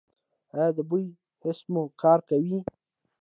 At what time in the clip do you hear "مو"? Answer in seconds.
1.71-1.83